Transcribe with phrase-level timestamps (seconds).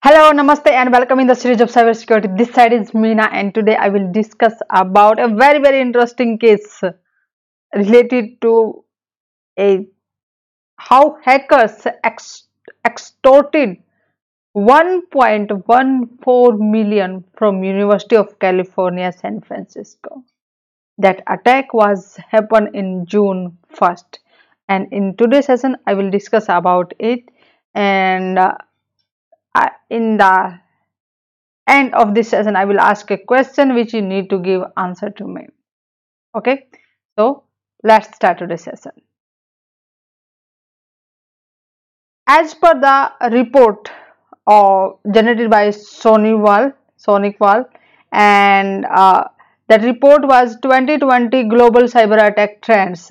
[0.00, 2.38] Hello, Namaste and welcome in the series of cybersecurity.
[2.38, 6.84] This side is Meena and today I will discuss about a very very interesting case
[7.74, 8.84] related to
[9.58, 9.88] a
[10.76, 12.44] how hackers ex,
[12.86, 13.78] extorted
[14.56, 20.22] 1.14 million from University of California San Francisco.
[20.98, 24.18] That attack was happened in June 1st
[24.68, 27.24] and in today's session I will discuss about it
[27.74, 28.58] and uh,
[29.90, 30.58] in the
[31.66, 35.10] end of this session i will ask a question which you need to give answer
[35.10, 35.46] to me.
[36.34, 36.66] Okay?
[37.18, 37.44] So
[37.82, 38.92] let's start today's session.
[42.26, 43.90] As per the report
[44.46, 46.72] uh, generated by SonicWall,
[47.06, 47.66] SonicWall
[48.12, 49.24] and uh,
[49.68, 53.10] that report was 2020 global cyber attack trends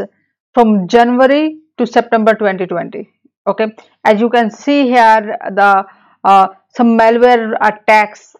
[0.53, 3.09] from January to September 2020
[3.47, 3.67] okay?
[4.03, 5.85] As you can see here the
[6.23, 8.35] uh, some malware attacks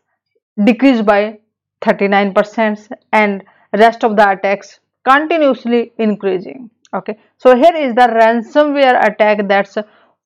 [0.64, 1.40] decreased by
[1.82, 6.70] 39% and rest of the attacks continuously increasing.
[6.94, 7.18] Okay.
[7.38, 9.78] So here is the ransomware attack that's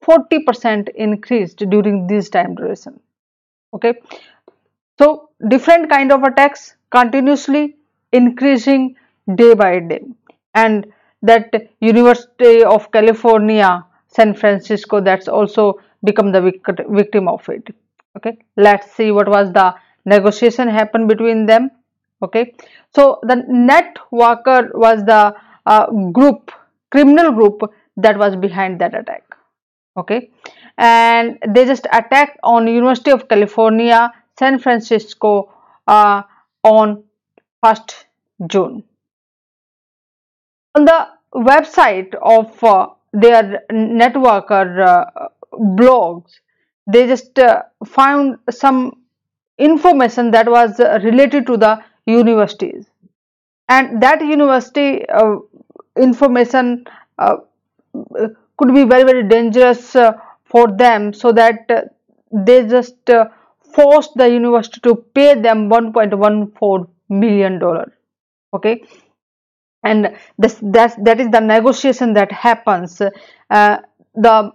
[0.03, 2.99] 40% increased during this time duration.
[3.73, 3.95] Okay.
[4.97, 7.75] So different kind of attacks continuously
[8.11, 8.95] increasing
[9.35, 10.01] day by day.
[10.53, 10.87] And
[11.23, 16.41] that university of california san francisco that's also become the
[16.89, 17.75] victim of it.
[18.17, 19.73] Okay let's see what was the
[20.05, 21.69] negotiation happened between them.
[22.23, 22.53] Okay
[22.93, 26.51] so the Net Netwalker was the uh, group
[26.91, 27.61] criminal group
[27.97, 29.23] that was behind that attack.
[29.97, 30.29] Okay
[30.77, 35.51] and they just attacked on university of california san francisco
[35.87, 36.23] uh,
[36.63, 37.03] on
[37.63, 38.05] 1st
[38.47, 38.83] june.
[40.75, 46.39] On the website of uh, their Netwalker uh, blogs
[46.87, 48.93] they just uh, found some
[49.57, 52.85] information that was uh, related to the universities.
[53.69, 55.35] And that university uh,
[55.97, 56.85] information
[57.17, 57.37] uh,
[58.57, 59.91] could be very very dangerous
[60.45, 61.93] for them so that
[62.31, 63.09] they just
[63.73, 67.91] forced the university to pay them 1.14 million dollar
[68.53, 68.81] okay
[69.83, 73.01] and this that that is the negotiation that happens.
[74.13, 74.51] The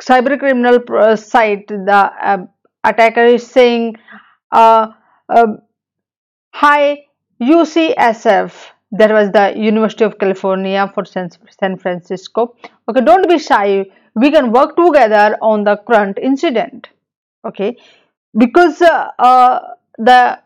[0.00, 2.46] cyber criminal uh, site the uh,
[2.84, 3.96] attacker is saying
[4.52, 4.88] uh,
[5.28, 5.46] uh,
[6.52, 7.04] hi
[7.40, 8.52] UCSF
[8.92, 11.30] that was the University of California for San,
[11.78, 12.56] Francisco.
[12.88, 13.86] Okay don't be shy.
[14.14, 16.88] We can work together on the current incident.
[17.44, 17.76] Okay
[18.36, 19.60] because uh, uh,
[19.98, 20.38] the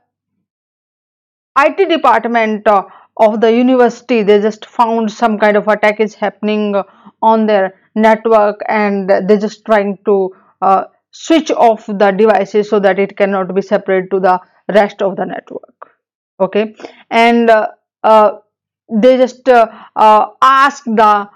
[1.58, 2.66] IT department
[3.16, 6.74] of the university they just found some kind of attack is happening
[7.22, 12.98] on their network and they're just trying to uh, switch off the devices so that
[12.98, 14.40] it cannot be separated to the
[14.72, 15.74] rest of the network.
[16.38, 16.74] Okay?
[17.10, 17.68] And uh,
[18.02, 18.38] uh,
[18.90, 19.66] they just uh,
[19.96, 21.28] uh, ask the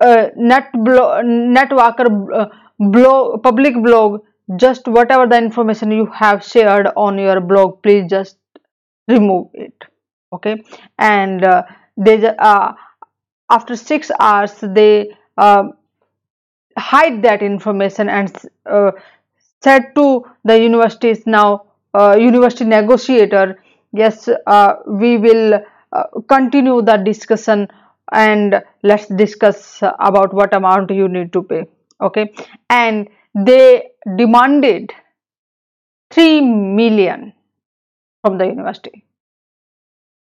[0.00, 4.22] uh, net blo Netwalker blog public blog
[4.56, 8.38] just whatever the information you have shared on your blog please just
[9.06, 9.74] remove it
[10.32, 10.62] okay?
[10.98, 11.44] And
[11.96, 12.34] they
[13.50, 15.64] after six hours they uh,
[16.78, 18.36] hide that information and
[18.66, 18.92] uh,
[19.62, 21.64] said to the universities now
[21.94, 25.60] uh, university negotiator yes uh, we will
[25.92, 27.66] uh, continue the discussion
[28.12, 31.64] and let's discuss about what amount you need to pay
[32.00, 32.32] okay?
[32.68, 34.92] And they demanded
[36.10, 37.32] 3 million
[38.22, 39.04] from the university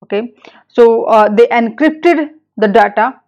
[0.03, 0.33] okay.
[0.67, 3.19] So uh, they encrypted the data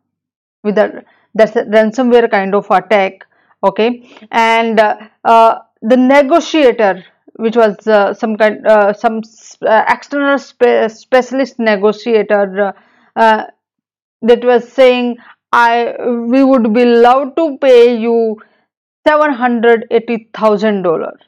[0.64, 1.04] with the
[1.36, 3.26] that's a ransomware kind of attack.
[3.64, 4.10] Okay.
[4.32, 7.04] And uh, uh, the negotiator
[7.36, 9.22] which was uh, some kind uh, some
[9.62, 12.74] uh, external spe specialist negotiator
[13.16, 15.16] that was saying
[15.54, 15.96] i
[16.34, 18.38] we would be allowed to pay you
[19.08, 21.20] seven hundred eighty thousand dollars.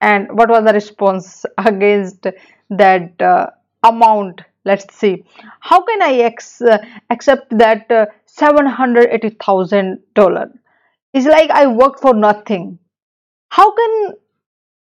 [0.00, 2.26] And what was the response against
[2.70, 3.12] that
[3.82, 5.24] amount let's see.
[5.60, 6.78] How can i ex, uh,
[7.10, 10.50] accept that uh, 780000 dollar
[11.14, 12.78] it's like i worked for nothing.
[13.50, 14.14] How can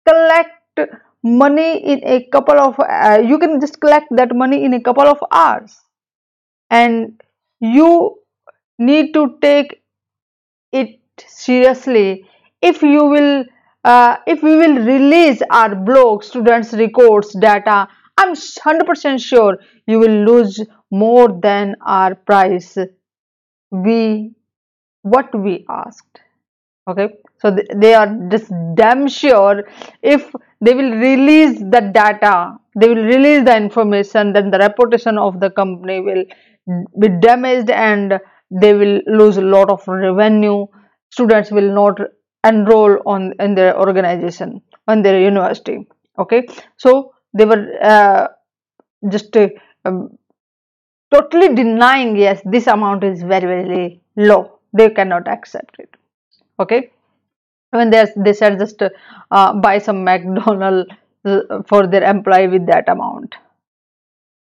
[0.08, 0.80] collect
[1.24, 5.08] money in a couple of uh, you can just collect that money in a couple
[5.08, 5.78] of hours.
[6.70, 7.22] And
[7.60, 8.20] you
[8.78, 9.82] need to take
[10.72, 12.26] it seriously.
[12.62, 13.46] If you will
[13.84, 19.58] uh, if we will release our blog students records data I'm 100% sure
[19.88, 22.78] you will lose more than our price.
[23.72, 24.32] We
[25.02, 26.22] what we asked.
[26.88, 27.10] Okay?
[27.42, 28.52] So th they are just
[28.82, 29.56] damn sure
[30.02, 30.28] if
[30.66, 32.36] they will release the data
[32.80, 36.24] they will release the information then the reputation of the company will
[37.00, 38.20] be damaged and
[38.52, 40.66] they will lose a lot of revenue.
[41.10, 42.00] Students will not
[42.46, 45.88] enroll on in their organization on their university.
[46.20, 46.48] Okay?
[46.78, 48.28] So they were uh,
[49.10, 49.50] just uh,
[49.84, 50.18] um,
[51.14, 54.60] totally denying yes this amount is very very low.
[54.74, 55.90] They cannot accept it.
[56.60, 56.92] Okay?
[57.72, 60.92] When they they said just uh, buy some mcdonald
[61.26, 63.36] uh, for their employee with that amount.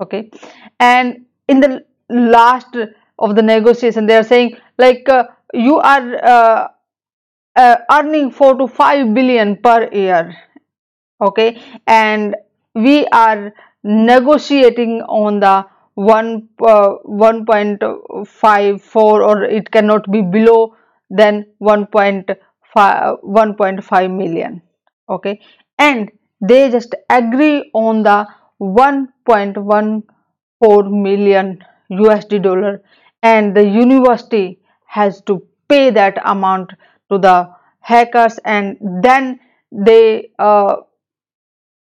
[0.01, 0.31] Okay?
[0.79, 2.77] And in the last
[3.19, 6.69] of the negotiation they are saying like uh, you are
[7.57, 10.37] uh, earning 4 to 5 billion per year.
[11.21, 11.63] Okay?
[11.87, 12.35] And
[12.75, 20.75] we are negotiating on the 1 uh, 1.54 or it cannot be below
[21.11, 22.37] than 1.5
[22.77, 24.63] 1.5 million
[25.09, 25.41] okay?
[25.79, 26.11] And
[26.41, 28.27] they just agree on the
[28.61, 32.83] 1.14 million USD dollar
[33.23, 36.73] and the university has to pay that amount
[37.11, 37.51] to the
[37.81, 39.41] hackers and then
[39.71, 40.77] they uh,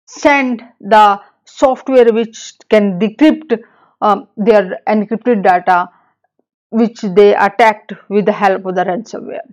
[0.08, 3.58] send the software which can decrypt
[4.00, 5.88] um, their encrypted data
[6.70, 9.48] which they attacked with the help of the ransomware.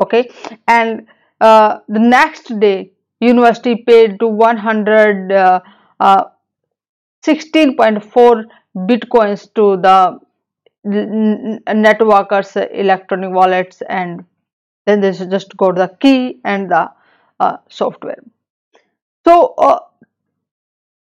[0.00, 0.30] Okay?
[0.66, 1.06] And
[1.40, 5.60] uh, the next day university paid to 100 uh,
[6.00, 6.24] uh,
[7.24, 8.44] 16.4
[8.76, 10.18] bitcoins to the
[10.86, 14.24] Netwalkers electronic wallets and
[14.86, 16.90] then they just got the key and the
[17.40, 18.22] uh, software
[19.24, 19.80] so uh,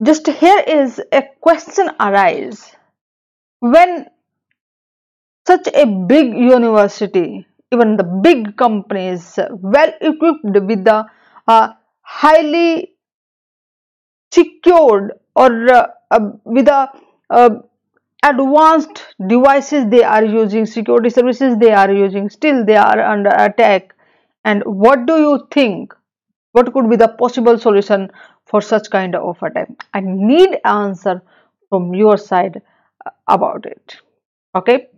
[0.02, 2.74] just here is a question arise.
[3.60, 4.06] When
[5.46, 11.04] such a big university even the big companies well equipped with the
[11.46, 11.68] uh,
[12.02, 12.92] highly
[14.32, 16.88] secured or uh, uh, with the
[17.30, 17.50] uh,
[18.24, 23.94] advanced devices they are using security services they are using still they are under attack.
[24.44, 25.94] And what do you think
[26.52, 28.10] what could be the possible solution
[28.46, 29.68] for such kind of attack?
[29.94, 31.22] I need answer
[31.68, 32.60] from your side
[33.28, 33.96] about it.
[34.54, 34.88] Okay?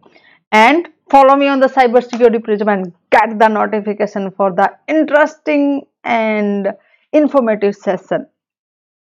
[0.50, 6.72] And follow me on the cybersecurity prism and get the notification for the interesting and
[7.12, 8.26] informative session.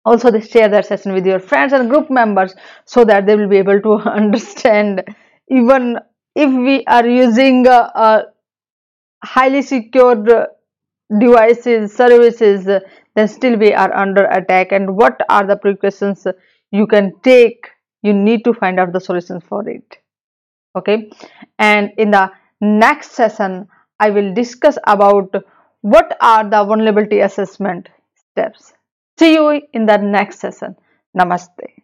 [0.04, 2.54] Also share that session with your friends and group members
[2.84, 5.04] so that they will be able to understand
[5.48, 5.98] even
[6.34, 8.22] if we are using a, uh,
[9.22, 10.28] highly secured
[11.18, 12.64] devices services
[13.14, 16.26] then still we are under attack and what are the precautions
[16.70, 17.68] you can take?
[18.02, 19.98] You need to find out the solutions for it.
[20.76, 21.10] Okay?
[21.58, 23.66] And in the next session
[23.98, 25.34] i will discuss about
[25.82, 28.72] what are the vulnerability assessment steps.
[29.18, 30.76] See you in the next session.
[31.16, 31.81] Namaste